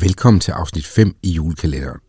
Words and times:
Velkommen 0.00 0.40
til 0.40 0.52
afsnit 0.52 0.86
5 0.86 1.16
i 1.22 1.30
julekalenderen. 1.30 2.00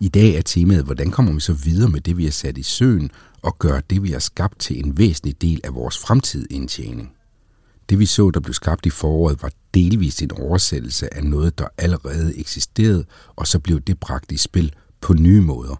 I 0.00 0.08
dag 0.08 0.34
er 0.34 0.42
temaet, 0.42 0.84
hvordan 0.84 1.10
kommer 1.10 1.32
vi 1.32 1.40
så 1.40 1.52
videre 1.52 1.90
med 1.90 2.00
det, 2.00 2.16
vi 2.16 2.24
har 2.24 2.30
sat 2.30 2.58
i 2.58 2.62
søen, 2.62 3.10
og 3.42 3.58
gør 3.58 3.80
det, 3.80 4.02
vi 4.02 4.10
har 4.10 4.18
skabt 4.18 4.58
til 4.58 4.78
en 4.78 4.98
væsentlig 4.98 5.42
del 5.42 5.60
af 5.64 5.74
vores 5.74 5.98
fremtidige 5.98 6.56
indtjening. 6.56 7.12
Det 7.90 7.98
vi 7.98 8.06
så, 8.06 8.30
der 8.30 8.40
blev 8.40 8.54
skabt 8.54 8.86
i 8.86 8.90
foråret, 8.90 9.42
var 9.42 9.50
delvist 9.74 10.22
en 10.22 10.32
oversættelse 10.32 11.14
af 11.14 11.24
noget, 11.24 11.58
der 11.58 11.66
allerede 11.78 12.38
eksisterede, 12.38 13.04
og 13.36 13.46
så 13.46 13.58
blev 13.58 13.80
det 13.80 14.00
bragt 14.00 14.32
i 14.32 14.36
spil 14.36 14.72
på 15.00 15.14
nye 15.14 15.40
måder. 15.40 15.76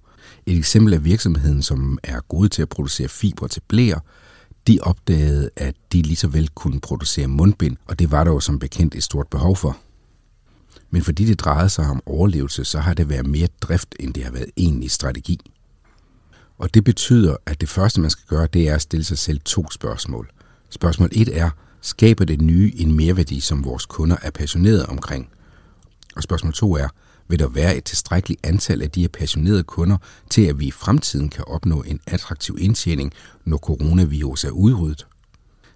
Et 0.47 0.59
eksempel 0.59 0.95
er 0.95 0.99
virksomheden, 0.99 1.63
som 1.63 1.99
er 2.03 2.21
gode 2.21 2.49
til 2.49 2.63
at 2.63 2.69
producere 2.69 3.09
fibre 3.09 3.49
til 3.49 3.63
blæer, 3.69 4.01
De 4.67 4.79
opdagede, 4.83 5.51
at 5.57 5.75
de 5.93 6.03
lige 6.03 6.17
så 6.17 6.29
vel 6.29 6.49
kunne 6.49 6.81
producere 6.81 7.27
mundbind, 7.27 7.77
og 7.87 7.99
det 7.99 8.11
var 8.11 8.25
der 8.25 8.31
jo 8.31 8.41
som 8.41 8.59
bekendt 8.59 8.95
et 8.95 9.03
stort 9.03 9.29
behov 9.29 9.57
for. 9.57 9.79
Men 10.95 11.03
fordi 11.03 11.25
det 11.25 11.41
drejede 11.41 11.69
sig 11.69 11.87
om 11.87 12.03
overlevelse, 12.07 12.65
så 12.65 12.79
har 12.79 12.95
det 12.95 13.09
været 13.09 13.27
mere 13.27 13.49
drift, 13.61 13.95
end 14.01 14.15
det 14.15 14.25
har 14.25 14.31
været 14.31 14.51
egentlig 14.57 14.91
strategi. 14.91 15.41
Og 16.59 16.75
det 16.75 16.85
betyder, 16.85 17.37
at 17.47 17.61
det 17.61 17.69
første, 17.69 18.01
man 18.01 18.11
skal 18.11 18.25
gøre, 18.29 18.47
det 18.47 18.69
er 18.69 18.75
at 18.75 18.83
stille 18.83 19.05
sig 19.05 19.19
selv 19.19 19.41
to 19.45 19.71
spørgsmål. 19.71 20.31
Spørgsmål 20.71 21.09
1 21.13 21.29
er, 21.29 21.51
skaber 21.81 22.25
det 22.25 22.41
nye 22.41 22.73
en 22.77 22.97
merværdi, 22.97 23.41
som 23.41 23.65
vores 23.65 23.87
kunder 23.87 24.17
er 24.23 24.31
passionerede 24.31 24.87
omkring? 24.87 25.29
Og 26.17 26.23
spørgsmål 26.23 26.53
2 26.53 26.77
er, 26.77 26.89
vil 27.29 27.39
der 27.39 27.49
være 27.49 27.77
et 27.77 27.85
tilstrækkeligt 27.85 28.47
antal 28.47 28.83
af 28.83 28.91
de 28.91 29.01
her 29.01 29.09
passionerede 29.09 29.63
kunder 29.63 29.97
til, 30.31 30.43
at 30.43 30.59
vi 30.59 30.67
i 30.67 30.71
fremtiden 30.71 31.29
kan 31.29 31.45
opnå 31.47 31.83
en 31.83 32.01
attraktiv 32.07 32.57
indtjening, 32.61 33.13
når 33.45 33.57
coronavirus 33.57 34.45
er 34.45 34.51
udryddet? 34.51 35.07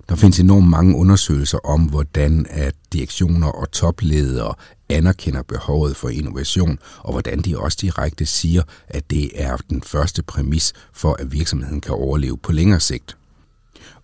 Der 0.08 0.16
findes 0.16 0.40
enormt 0.40 0.68
mange 0.68 0.96
undersøgelser 0.96 1.58
om, 1.58 1.82
hvordan 1.82 2.46
at 2.50 2.74
direktioner 2.92 3.48
og 3.48 3.70
topledere 3.70 4.54
anerkender 4.88 5.42
behovet 5.42 5.96
for 5.96 6.08
innovation, 6.08 6.78
og 6.98 7.12
hvordan 7.12 7.40
de 7.40 7.58
også 7.58 7.78
direkte 7.80 8.26
siger, 8.26 8.62
at 8.88 9.10
det 9.10 9.30
er 9.34 9.56
den 9.70 9.82
første 9.82 10.22
præmis 10.22 10.72
for, 10.92 11.16
at 11.18 11.32
virksomheden 11.32 11.80
kan 11.80 11.94
overleve 11.94 12.38
på 12.38 12.52
længere 12.52 12.80
sigt. 12.80 13.16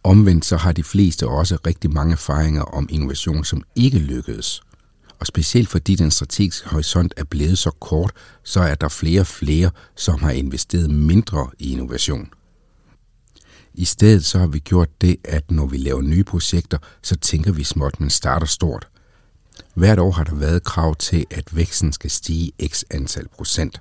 Omvendt 0.05 0.45
så 0.45 0.57
har 0.57 0.73
de 0.73 0.83
fleste 0.83 1.29
også 1.29 1.59
rigtig 1.67 1.91
mange 1.91 2.13
erfaringer 2.13 2.63
om 2.63 2.89
innovation, 2.91 3.45
som 3.45 3.63
ikke 3.75 3.99
lykkedes. 3.99 4.63
Og 5.19 5.27
specielt 5.27 5.69
fordi 5.69 5.95
den 5.95 6.11
strategiske 6.11 6.69
horisont 6.69 7.15
er 7.17 7.25
blevet 7.25 7.59
så 7.59 7.71
kort, 7.71 8.13
så 8.45 8.61
er 8.61 8.75
der 8.75 8.89
flere 8.89 9.21
og 9.21 9.27
flere, 9.27 9.71
som 9.97 10.23
har 10.23 10.31
investeret 10.31 10.91
mindre 10.91 11.51
i 11.59 11.73
innovation. 11.73 12.29
I 13.75 13.85
stedet 13.85 14.25
så 14.25 14.39
har 14.39 14.47
vi 14.47 14.59
gjort 14.59 15.01
det, 15.01 15.17
at 15.25 15.51
når 15.51 15.67
vi 15.67 15.77
laver 15.77 16.03
nye 16.03 16.25
projekter, 16.25 16.79
så 17.03 17.17
tænker 17.17 17.53
vi 17.53 17.65
småt, 17.65 18.01
men 18.01 18.11
starter 18.11 18.47
stort. 18.47 18.89
Hvert 19.75 19.99
år 19.99 20.11
har 20.11 20.25
der 20.25 20.35
været 20.35 20.65
krav 20.65 20.95
til, 20.97 21.27
at 21.31 21.57
væksten 21.57 21.93
skal 21.93 22.11
stige 22.11 22.53
x 22.67 22.83
antal 22.91 23.29
procent. 23.29 23.81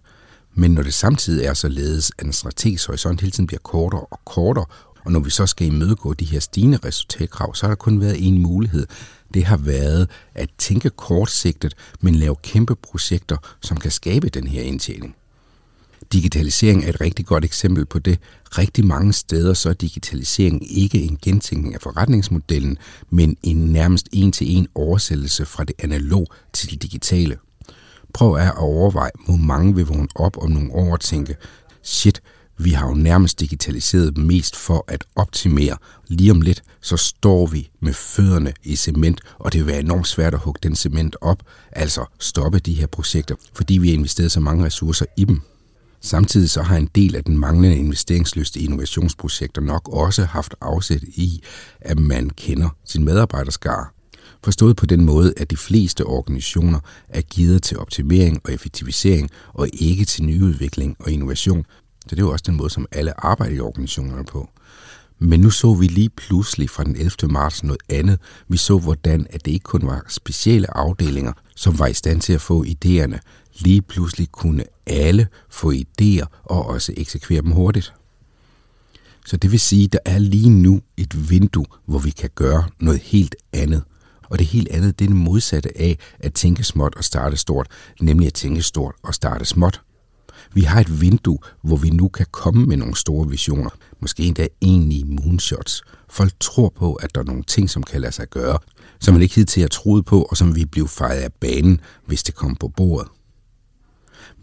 Men 0.53 0.71
når 0.71 0.83
det 0.83 0.93
samtidig 0.93 1.45
er 1.45 1.53
således, 1.53 2.11
at 2.17 2.25
en 2.25 2.33
strategisk 2.33 2.87
horisont 2.87 3.21
hele 3.21 3.31
tiden 3.31 3.47
bliver 3.47 3.59
kortere 3.59 4.01
og 4.01 4.19
kortere, 4.25 4.65
og 5.05 5.11
når 5.11 5.19
vi 5.19 5.29
så 5.29 5.45
skal 5.45 5.67
imødegå 5.67 6.13
de 6.13 6.25
her 6.25 6.39
stigende 6.39 6.79
resultatkrav, 6.85 7.55
så 7.55 7.65
har 7.65 7.69
der 7.71 7.75
kun 7.75 8.01
været 8.01 8.27
en 8.27 8.41
mulighed. 8.41 8.87
Det 9.33 9.45
har 9.45 9.57
været 9.57 10.09
at 10.35 10.49
tænke 10.57 10.89
kortsigtet, 10.89 11.75
men 12.01 12.15
lave 12.15 12.35
kæmpe 12.35 12.75
projekter, 12.75 13.37
som 13.61 13.77
kan 13.77 13.91
skabe 13.91 14.29
den 14.29 14.47
her 14.47 14.61
indtjening. 14.61 15.15
Digitalisering 16.13 16.83
er 16.83 16.89
et 16.89 17.01
rigtig 17.01 17.25
godt 17.25 17.45
eksempel 17.45 17.85
på 17.85 17.99
det. 17.99 18.19
Rigtig 18.57 18.85
mange 18.85 19.13
steder 19.13 19.53
så 19.53 19.69
er 19.69 19.73
digitalisering 19.73 20.77
ikke 20.77 21.01
en 21.01 21.17
gentænkning 21.21 21.75
af 21.75 21.81
forretningsmodellen, 21.81 22.77
men 23.09 23.37
en 23.43 23.57
nærmest 23.57 24.09
en-til-en 24.11 24.67
oversættelse 24.75 25.45
fra 25.45 25.63
det 25.63 25.75
analog 25.79 26.27
til 26.53 26.71
det 26.71 26.83
digitale. 26.83 27.37
Prøv 28.13 28.35
at 28.35 28.57
overveje, 28.57 29.11
hvor 29.25 29.35
mange 29.35 29.75
vil 29.75 29.85
vågne 29.85 30.07
op 30.15 30.37
om 30.37 30.51
nogle 30.51 30.73
år 30.73 30.91
og 30.93 30.99
tænke, 30.99 31.35
shit, 31.83 32.21
vi 32.57 32.71
har 32.71 32.87
jo 32.87 32.93
nærmest 32.93 33.39
digitaliseret 33.39 34.17
mest 34.17 34.55
for 34.55 34.85
at 34.87 35.03
optimere. 35.15 35.77
Lige 36.07 36.31
om 36.31 36.41
lidt, 36.41 36.63
så 36.81 36.97
står 36.97 37.45
vi 37.45 37.69
med 37.79 37.93
fødderne 37.93 38.53
i 38.63 38.75
cement, 38.75 39.21
og 39.39 39.53
det 39.53 39.59
vil 39.59 39.67
være 39.67 39.79
enormt 39.79 40.07
svært 40.07 40.33
at 40.33 40.39
hugge 40.39 40.59
den 40.63 40.75
cement 40.75 41.15
op, 41.21 41.43
altså 41.71 42.05
stoppe 42.19 42.59
de 42.59 42.73
her 42.73 42.87
projekter, 42.87 43.35
fordi 43.53 43.77
vi 43.77 43.87
har 43.87 43.93
investeret 43.93 44.31
så 44.31 44.39
mange 44.39 44.65
ressourcer 44.65 45.05
i 45.17 45.25
dem. 45.25 45.41
Samtidig 46.01 46.49
så 46.49 46.61
har 46.61 46.77
en 46.77 46.89
del 46.95 47.15
af 47.15 47.23
den 47.23 47.37
manglende 47.37 47.77
investeringslyst 47.77 48.55
i 48.55 48.65
innovationsprojekter 48.65 49.61
nok 49.61 49.89
også 49.93 50.25
haft 50.25 50.55
afsæt 50.61 51.03
i, 51.03 51.43
at 51.81 51.99
man 51.99 52.29
kender 52.29 52.69
sin 52.85 53.03
medarbejderskare. 53.03 53.85
Forstået 54.43 54.75
på 54.75 54.85
den 54.85 55.05
måde, 55.05 55.33
at 55.37 55.51
de 55.51 55.57
fleste 55.57 56.05
organisationer 56.05 56.79
er 57.09 57.21
givet 57.21 57.63
til 57.63 57.79
optimering 57.79 58.41
og 58.43 58.53
effektivisering, 58.53 59.29
og 59.53 59.67
ikke 59.73 60.05
til 60.05 60.23
nyudvikling 60.23 60.95
og 60.99 61.11
innovation. 61.11 61.65
Så 62.01 62.15
det 62.15 62.19
er 62.19 62.25
jo 62.25 62.31
også 62.31 62.43
den 62.47 62.57
måde, 62.57 62.69
som 62.69 62.85
alle 62.91 63.25
arbejder 63.25 63.55
i 63.55 63.59
organisationerne 63.59 64.25
på. 64.25 64.49
Men 65.23 65.39
nu 65.39 65.49
så 65.49 65.73
vi 65.73 65.87
lige 65.87 66.09
pludselig 66.09 66.69
fra 66.69 66.83
den 66.83 66.95
11. 66.95 67.31
marts 67.31 67.63
noget 67.63 67.81
andet. 67.89 68.19
Vi 68.47 68.57
så, 68.57 68.77
hvordan 68.77 69.27
at 69.29 69.45
det 69.45 69.51
ikke 69.51 69.63
kun 69.63 69.85
var 69.85 70.03
specielle 70.07 70.77
afdelinger, 70.77 71.33
som 71.55 71.79
var 71.79 71.87
i 71.87 71.93
stand 71.93 72.21
til 72.21 72.33
at 72.33 72.41
få 72.41 72.63
idéerne. 72.63 73.19
Lige 73.59 73.81
pludselig 73.81 74.31
kunne 74.31 74.63
alle 74.85 75.27
få 75.49 75.71
idéer 75.71 76.25
og 76.43 76.65
også 76.65 76.93
eksekvere 76.97 77.41
dem 77.41 77.51
hurtigt. 77.51 77.93
Så 79.25 79.37
det 79.37 79.51
vil 79.51 79.59
sige, 79.59 79.83
at 79.83 79.93
der 79.93 79.99
er 80.05 80.19
lige 80.19 80.49
nu 80.49 80.81
et 80.97 81.29
vindue, 81.29 81.65
hvor 81.85 81.99
vi 81.99 82.09
kan 82.09 82.29
gøre 82.35 82.63
noget 82.79 83.01
helt 83.01 83.35
andet. 83.53 83.83
Og 84.29 84.39
det 84.39 84.47
helt 84.47 84.67
andet, 84.71 84.99
det 84.99 85.05
er 85.05 85.09
det 85.09 85.17
modsatte 85.17 85.81
af 85.81 85.97
at 86.19 86.33
tænke 86.33 86.63
småt 86.63 86.95
og 86.95 87.03
starte 87.03 87.37
stort, 87.37 87.67
nemlig 88.01 88.27
at 88.27 88.33
tænke 88.33 88.61
stort 88.61 88.95
og 89.03 89.13
starte 89.13 89.45
småt. 89.45 89.81
Vi 90.53 90.61
har 90.61 90.79
et 90.81 91.01
vindue, 91.01 91.37
hvor 91.61 91.77
vi 91.77 91.89
nu 91.89 92.07
kan 92.07 92.25
komme 92.31 92.65
med 92.65 92.77
nogle 92.77 92.95
store 92.95 93.29
visioner. 93.29 93.69
Måske 93.99 94.23
endda 94.23 94.47
egentlige 94.61 95.05
moonshots. 95.05 95.83
Folk 96.09 96.33
tror 96.39 96.69
på, 96.69 96.93
at 96.93 97.15
der 97.15 97.21
er 97.21 97.25
nogle 97.25 97.43
ting, 97.43 97.69
som 97.69 97.83
kan 97.83 98.01
lade 98.01 98.11
sig 98.11 98.29
gøre, 98.29 98.57
som 98.99 99.13
man 99.13 99.23
ikke 99.23 99.35
hidtil 99.35 99.61
at 99.61 99.71
tro 99.71 100.01
på, 100.01 100.21
og 100.21 100.37
som 100.37 100.55
vi 100.55 100.65
bliver 100.65 100.87
fejret 100.87 101.21
af 101.21 101.33
banen, 101.33 101.81
hvis 102.05 102.23
det 102.23 102.35
kommer 102.35 102.57
på 102.59 102.67
bordet. 102.67 103.07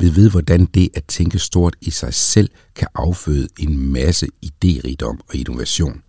Vi 0.00 0.16
ved, 0.16 0.30
hvordan 0.30 0.64
det 0.64 0.88
at 0.94 1.04
tænke 1.04 1.38
stort 1.38 1.76
i 1.80 1.90
sig 1.90 2.14
selv 2.14 2.50
kan 2.74 2.88
afføde 2.94 3.48
en 3.58 3.92
masse 3.92 4.28
idérigdom 4.46 5.18
og 5.28 5.34
innovation. 5.34 6.02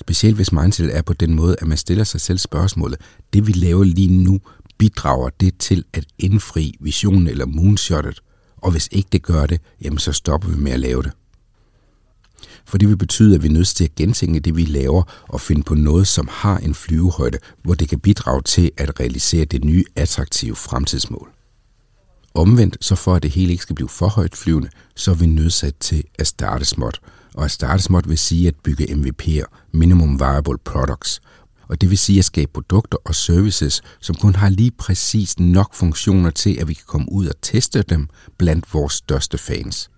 Specielt 0.00 0.36
hvis 0.36 0.52
mindset 0.52 0.96
er 0.96 1.02
på 1.02 1.12
den 1.12 1.34
måde, 1.34 1.56
at 1.60 1.66
man 1.66 1.78
stiller 1.78 2.04
sig 2.04 2.20
selv 2.20 2.38
spørgsmålet, 2.38 3.00
det 3.32 3.46
vi 3.46 3.52
laver 3.52 3.84
lige 3.84 4.24
nu, 4.24 4.40
bidrager 4.78 5.28
det 5.40 5.58
til 5.58 5.84
at 5.92 6.06
indfri 6.18 6.76
visionen 6.80 7.26
eller 7.28 7.46
moonshottet, 7.46 8.20
og 8.64 8.70
hvis 8.70 8.88
ikke 8.92 9.08
det 9.12 9.22
gør 9.22 9.46
det, 9.46 9.60
jamen 9.82 9.98
så 9.98 10.12
stopper 10.12 10.48
vi 10.48 10.56
med 10.56 10.72
at 10.72 10.80
lave 10.80 11.02
det. 11.02 11.12
For 12.66 12.78
det 12.78 12.88
vil 12.88 12.96
betyde, 12.96 13.34
at 13.34 13.42
vi 13.42 13.48
er 13.48 13.52
nødt 13.52 13.68
til 13.68 13.84
at 13.84 13.94
gentænke 13.94 14.40
det, 14.40 14.56
vi 14.56 14.64
laver, 14.64 15.02
og 15.28 15.40
finde 15.40 15.62
på 15.62 15.74
noget, 15.74 16.06
som 16.06 16.28
har 16.30 16.58
en 16.58 16.74
flyvehøjde, 16.74 17.38
hvor 17.62 17.74
det 17.74 17.88
kan 17.88 18.00
bidrage 18.00 18.42
til 18.42 18.70
at 18.76 19.00
realisere 19.00 19.44
det 19.44 19.64
nye, 19.64 19.84
attraktive 19.96 20.56
fremtidsmål. 20.56 21.30
Omvendt, 22.34 22.76
så 22.80 22.94
for 22.94 23.14
at 23.14 23.22
det 23.22 23.30
hele 23.30 23.50
ikke 23.52 23.62
skal 23.62 23.74
blive 23.74 23.88
for 23.88 24.08
højt 24.08 24.36
flyvende, 24.36 24.68
så 24.96 25.10
er 25.10 25.14
vi 25.14 25.26
nødsat 25.26 25.74
til 25.80 26.04
at 26.18 26.26
starte 26.26 26.64
småt. 26.64 27.00
Og 27.34 27.44
at 27.44 27.50
starte 27.50 27.82
småt 27.82 28.08
vil 28.08 28.18
sige 28.18 28.48
at 28.48 28.54
bygge 28.64 28.84
MVP'er, 28.84 29.44
Minimum 29.72 30.20
Viable 30.20 30.58
Products, 30.64 31.20
og 31.68 31.80
det 31.80 31.90
vil 31.90 31.98
sige 31.98 32.18
at 32.18 32.24
skabe 32.24 32.50
produkter 32.54 32.98
og 33.04 33.14
services, 33.14 33.82
som 34.00 34.14
kun 34.14 34.34
har 34.34 34.48
lige 34.48 34.70
præcis 34.70 35.38
nok 35.38 35.74
funktioner 35.74 36.30
til, 36.30 36.58
at 36.60 36.68
vi 36.68 36.74
kan 36.74 36.84
komme 36.86 37.12
ud 37.12 37.26
og 37.26 37.34
teste 37.42 37.82
dem 37.82 38.08
blandt 38.38 38.74
vores 38.74 38.92
største 38.92 39.38
fans. 39.38 39.90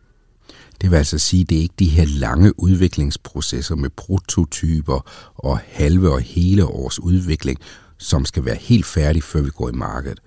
Det 0.81 0.91
vil 0.91 0.97
altså 0.97 1.19
sige, 1.19 1.41
at 1.41 1.51
det 1.51 1.59
er 1.59 1.63
ikke 1.63 1.75
de 1.79 1.89
her 1.89 2.05
lange 2.05 2.61
udviklingsprocesser 2.61 3.77
med 3.77 3.91
prototyper 3.91 5.11
og 5.35 5.59
halve 5.59 6.13
og 6.13 6.21
hele 6.21 6.65
års 6.67 6.99
udvikling, 7.01 7.59
som 7.99 8.25
skal 8.25 8.45
være 8.45 8.57
helt 8.61 8.87
færdig, 8.87 9.23
før 9.23 9.41
vi 9.41 9.51
går 9.51 9.69
i 9.69 9.73
markedet. 9.73 10.21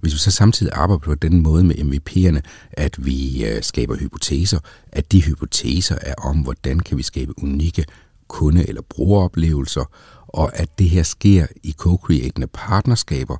Hvis 0.00 0.12
vi 0.12 0.18
så 0.18 0.30
samtidig 0.30 0.72
arbejder 0.72 1.00
på 1.00 1.14
den 1.14 1.42
måde 1.42 1.64
med 1.64 1.74
MVP'erne, 1.74 2.40
at 2.72 3.06
vi 3.06 3.44
øh, 3.44 3.62
skaber 3.62 3.96
hypoteser, 3.96 4.58
at 4.92 5.12
de 5.12 5.22
hypoteser 5.22 5.98
er 6.00 6.14
om, 6.14 6.38
hvordan 6.38 6.80
kan 6.80 6.98
vi 6.98 7.02
skabe 7.02 7.42
unikke 7.42 7.84
kunde- 8.28 8.68
eller 8.68 8.82
brugeroplevelser, 8.82 9.90
og 10.28 10.58
at 10.58 10.78
det 10.78 10.88
her 10.88 11.02
sker 11.02 11.46
i 11.62 11.74
co-creatende 11.78 12.46
partnerskaber, 12.46 13.36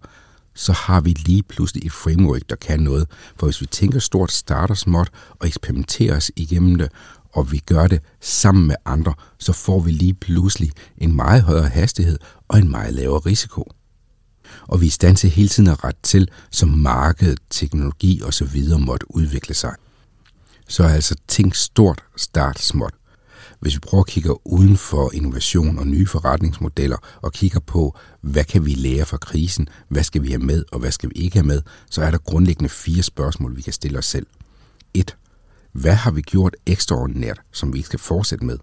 så 0.54 0.72
har 0.72 1.00
vi 1.00 1.10
lige 1.10 1.42
pludselig 1.42 1.86
et 1.86 1.92
framework, 1.92 2.42
der 2.48 2.56
kan 2.56 2.80
noget. 2.80 3.08
For 3.36 3.46
hvis 3.46 3.60
vi 3.60 3.66
tænker 3.66 3.98
stort, 3.98 4.32
starter 4.32 4.74
småt 4.74 5.10
og 5.30 5.46
eksperimenterer 5.46 6.16
os 6.16 6.30
igennem 6.36 6.74
det, 6.74 6.92
og 7.32 7.52
vi 7.52 7.58
gør 7.58 7.86
det 7.86 8.00
sammen 8.20 8.66
med 8.66 8.76
andre, 8.84 9.14
så 9.38 9.52
får 9.52 9.80
vi 9.80 9.90
lige 9.90 10.14
pludselig 10.14 10.72
en 10.98 11.16
meget 11.16 11.42
højere 11.42 11.68
hastighed 11.68 12.18
og 12.48 12.58
en 12.58 12.70
meget 12.70 12.94
lavere 12.94 13.20
risiko. 13.20 13.70
Og 14.62 14.80
vi 14.80 14.86
er 14.86 14.88
i 14.88 14.90
stand 14.90 15.16
til 15.16 15.30
hele 15.30 15.48
tiden 15.48 15.70
at 15.70 15.84
rette 15.84 16.00
til, 16.02 16.28
som 16.50 16.68
markedet, 16.68 17.38
teknologi 17.50 18.22
osv. 18.22 18.62
måtte 18.78 19.14
udvikle 19.14 19.54
sig. 19.54 19.74
Så 20.68 20.82
altså 20.82 21.14
tænk 21.28 21.54
stort, 21.54 22.04
start 22.16 22.58
småt. 22.58 22.94
Hvis 23.60 23.74
vi 23.74 23.80
prøver 23.80 24.02
at 24.02 24.08
kigge 24.08 24.46
uden 24.46 24.76
for 24.76 25.10
innovation 25.14 25.78
og 25.78 25.86
nye 25.86 26.06
forretningsmodeller 26.06 26.96
og 27.22 27.32
kigger 27.32 27.60
på, 27.60 27.98
hvad 28.20 28.44
kan 28.44 28.64
vi 28.64 28.74
lære 28.74 29.04
fra 29.04 29.16
krisen, 29.16 29.68
hvad 29.88 30.02
skal 30.02 30.22
vi 30.22 30.28
have 30.28 30.42
med 30.42 30.64
og 30.72 30.78
hvad 30.78 30.90
skal 30.90 31.10
vi 31.10 31.14
ikke 31.14 31.36
have 31.36 31.46
med, 31.46 31.62
så 31.90 32.02
er 32.02 32.10
der 32.10 32.18
grundlæggende 32.18 32.68
fire 32.68 33.02
spørgsmål, 33.02 33.56
vi 33.56 33.62
kan 33.62 33.72
stille 33.72 33.98
os 33.98 34.06
selv. 34.06 34.26
1. 34.94 35.16
Hvad 35.72 35.94
har 35.94 36.10
vi 36.10 36.22
gjort 36.22 36.56
ekstraordinært, 36.66 37.40
som 37.52 37.74
vi 37.74 37.82
skal 37.82 37.98
fortsætte 37.98 38.44
med? 38.44 38.58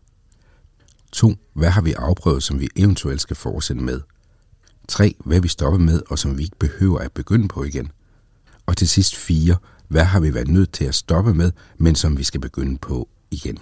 2. 1.11 1.35
Hvad 1.53 1.69
har 1.69 1.81
vi 1.81 1.93
afprøvet, 1.93 2.43
som 2.43 2.59
vi 2.59 2.69
eventuelt 2.75 3.21
skal 3.21 3.35
fortsætte 3.35 3.81
med? 3.81 4.01
3. 4.87 5.15
Hvad 5.25 5.39
vi 5.39 5.47
stopper 5.47 5.79
med, 5.79 6.01
og 6.09 6.19
som 6.19 6.37
vi 6.37 6.43
ikke 6.43 6.59
behøver 6.59 6.99
at 6.99 7.11
begynde 7.11 7.47
på 7.47 7.63
igen? 7.63 7.91
Og 8.65 8.77
til 8.77 8.89
sidst 8.89 9.15
4. 9.15 9.55
Hvad 9.87 10.03
har 10.03 10.19
vi 10.19 10.33
været 10.33 10.47
nødt 10.47 10.71
til 10.71 10.85
at 10.85 10.95
stoppe 10.95 11.33
med, 11.33 11.51
men 11.77 11.95
som 11.95 12.17
vi 12.17 12.23
skal 12.23 12.41
begynde 12.41 12.77
på 12.77 13.09
igen? 13.31 13.57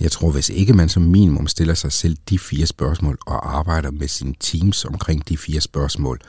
Jeg 0.00 0.12
tror, 0.12 0.30
hvis 0.30 0.48
ikke 0.48 0.72
man 0.72 0.88
som 0.88 1.02
minimum 1.02 1.46
stiller 1.46 1.74
sig 1.74 1.92
selv 1.92 2.16
de 2.30 2.38
fire 2.38 2.66
spørgsmål 2.66 3.18
og 3.26 3.58
arbejder 3.58 3.90
med 3.90 4.08
sine 4.08 4.34
teams 4.40 4.84
omkring 4.84 5.28
de 5.28 5.36
fire 5.36 5.60
spørgsmål, 5.60 6.20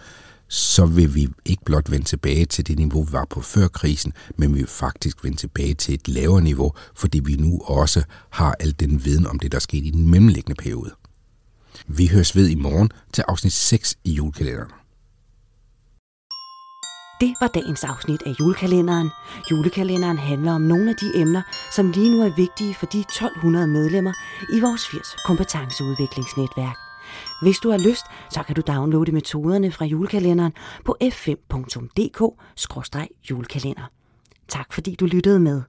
så 0.47 0.85
vil 0.85 1.15
vi 1.15 1.27
ikke 1.45 1.65
blot 1.65 1.91
vende 1.91 2.05
tilbage 2.05 2.45
til 2.45 2.67
det 2.67 2.77
niveau, 2.77 3.03
vi 3.03 3.11
var 3.11 3.25
på 3.29 3.41
før 3.41 3.67
krisen, 3.67 4.13
men 4.37 4.53
vi 4.53 4.59
vil 4.59 4.67
faktisk 4.67 5.23
vende 5.23 5.37
tilbage 5.37 5.73
til 5.73 5.93
et 5.93 6.07
lavere 6.07 6.41
niveau, 6.41 6.73
fordi 6.95 7.19
vi 7.19 7.35
nu 7.35 7.61
også 7.63 8.03
har 8.29 8.55
al 8.59 8.75
den 8.79 9.05
viden 9.05 9.27
om 9.27 9.39
det, 9.39 9.51
der 9.51 9.59
skete 9.59 9.85
i 9.85 9.91
den 9.91 10.07
mellemliggende 10.07 10.55
periode. 10.55 10.91
Vi 11.87 12.07
høres 12.07 12.35
ved 12.35 12.47
i 12.47 12.55
morgen 12.55 12.91
til 13.13 13.23
afsnit 13.27 13.53
6 13.53 13.95
i 14.03 14.11
julekalenderen. 14.11 14.71
Det 17.21 17.33
var 17.41 17.47
dagens 17.47 17.83
afsnit 17.83 18.23
af 18.25 18.39
julekalenderen. 18.39 19.09
Julekalenderen 19.51 20.17
handler 20.17 20.53
om 20.53 20.61
nogle 20.61 20.89
af 20.89 20.95
de 20.95 21.11
emner, 21.15 21.41
som 21.71 21.91
lige 21.91 22.11
nu 22.11 22.23
er 22.23 22.35
vigtige 22.35 22.75
for 22.75 22.85
de 22.85 22.99
1200 22.99 23.67
medlemmer 23.67 24.13
i 24.53 24.59
vores 24.59 24.87
80 24.87 25.15
kompetenceudviklingsnetværk. 25.25 26.77
Hvis 27.41 27.59
du 27.59 27.71
har 27.71 27.77
lyst, 27.77 28.05
så 28.31 28.43
kan 28.43 28.55
du 28.55 28.61
downloade 28.67 29.11
metoderne 29.11 29.71
fra 29.71 29.85
julekalenderen 29.85 30.53
på 30.85 30.97
f5.dk-julekalender. 31.03 33.91
Tak 34.47 34.73
fordi 34.73 34.95
du 34.95 35.05
lyttede 35.05 35.39
med. 35.39 35.61